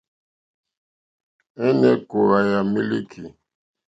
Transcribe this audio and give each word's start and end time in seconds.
Èné 1.65 1.89
kòòwà 2.09 2.37
yà 2.49 2.59
mílíkì. 2.71 3.23